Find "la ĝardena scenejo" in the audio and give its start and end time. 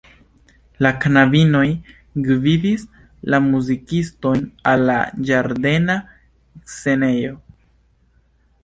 4.89-7.41